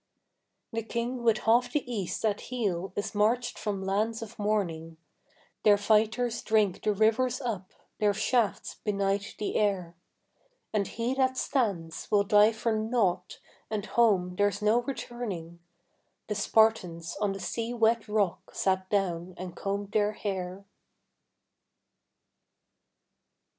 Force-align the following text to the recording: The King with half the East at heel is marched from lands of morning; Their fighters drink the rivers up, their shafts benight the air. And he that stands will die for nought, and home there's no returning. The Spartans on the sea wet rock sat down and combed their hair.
The 0.73 0.81
King 0.81 1.21
with 1.21 1.37
half 1.45 1.71
the 1.71 1.83
East 1.87 2.25
at 2.25 2.41
heel 2.49 2.91
is 2.95 3.13
marched 3.13 3.59
from 3.59 3.85
lands 3.85 4.23
of 4.23 4.39
morning; 4.39 4.97
Their 5.61 5.77
fighters 5.77 6.41
drink 6.41 6.81
the 6.81 6.91
rivers 6.91 7.39
up, 7.39 7.71
their 7.99 8.11
shafts 8.15 8.77
benight 8.83 9.35
the 9.37 9.55
air. 9.57 9.95
And 10.73 10.87
he 10.87 11.13
that 11.13 11.37
stands 11.37 12.09
will 12.09 12.23
die 12.23 12.51
for 12.51 12.75
nought, 12.75 13.39
and 13.69 13.85
home 13.85 14.37
there's 14.37 14.59
no 14.59 14.81
returning. 14.81 15.59
The 16.29 16.33
Spartans 16.33 17.15
on 17.21 17.33
the 17.33 17.39
sea 17.39 17.71
wet 17.71 18.07
rock 18.07 18.55
sat 18.55 18.89
down 18.89 19.35
and 19.37 19.55
combed 19.55 19.91
their 19.91 20.13
hair. 20.13 20.65